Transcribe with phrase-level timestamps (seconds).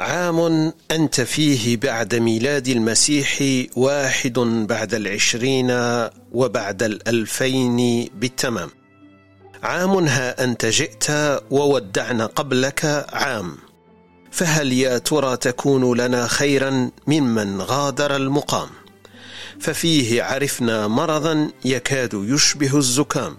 [0.00, 3.42] عام أنت فيه بعد ميلاد المسيح
[3.76, 4.38] واحد
[4.68, 5.70] بعد العشرين
[6.32, 8.70] وبعد الألفين بالتمام.
[9.62, 11.06] عام ها أنت جئت
[11.50, 13.56] وودعنا قبلك عام.
[14.30, 18.68] فهل يا ترى تكون لنا خيرا ممن غادر المقام؟
[19.60, 23.36] ففيه عرفنا مرضا يكاد يشبه الزكام.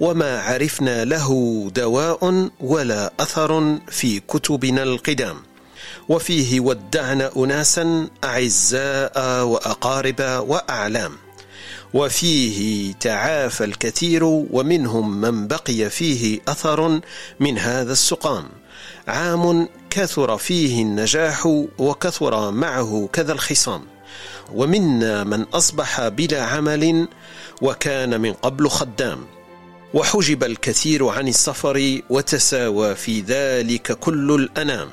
[0.00, 1.30] وما عرفنا له
[1.74, 5.36] دواء ولا أثر في كتبنا القدام.
[6.08, 11.12] وفيه ودعنا اناسا أعزاء وأقارب وأعلام.
[11.94, 17.00] وفيه تعافى الكثير ومنهم من بقي فيه أثر
[17.40, 18.48] من هذا السقام.
[19.08, 21.46] عام كثر فيه النجاح
[21.78, 23.82] وكثر معه كذا الخصام.
[24.54, 27.08] ومنا من أصبح بلا عمل
[27.62, 29.26] وكان من قبل خدام.
[29.94, 34.88] وحجب الكثير عن السفر وتساوى في ذلك كل الأنام.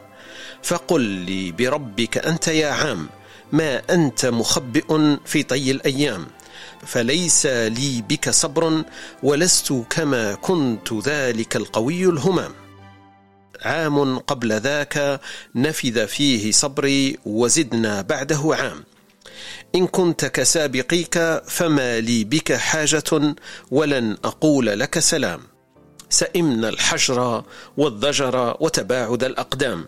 [0.64, 3.10] فقل لي بربك أنت يا عام
[3.52, 6.28] ما أنت مخبئ في طي الأيام.
[6.86, 8.84] فليس لي بك صبر
[9.24, 12.52] ولست كما كنت ذلك القوي الهمام
[13.62, 15.22] عام قبل ذاك
[15.56, 18.84] نفذ فيه صبري وزدنا بعده عام.
[19.76, 23.36] إن كنت كسابقيك فما لي بك حاجة
[23.72, 25.53] ولن أقول لك سلام.
[26.14, 27.44] سئمنا الحجر
[27.78, 29.86] والضجر وتباعد الأقدام.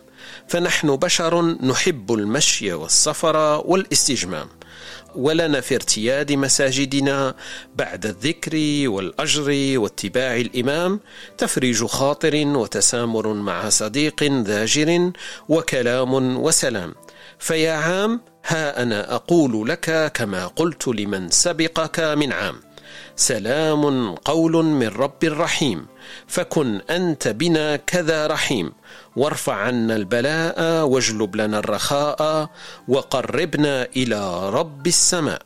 [0.48, 4.48] فنحن بشر نحب المشي والسفر والاستجمام.
[5.16, 7.36] ولنا في ارتياد مساجدنا
[7.76, 8.56] بعد الذكر
[8.90, 11.00] والأجر واتباع الإمام
[11.38, 15.12] تفريج خاطر وتسامر مع صديق ذاجر
[15.50, 16.96] وكلام وسلام.
[17.40, 22.56] فيا عام ها أنا أقول لك كما قلت لمن سبقك من عام.
[23.16, 25.86] سلام قول من رب رحيم.
[26.28, 28.72] فكن أنت بنا كذا رحيم.
[29.16, 32.50] وارفع عنا البلاء واجلب لنا الرخاء
[32.88, 35.42] وقربنا إلى رب السماء.